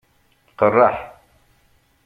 [0.59, 0.97] Qeṛṛeḥ.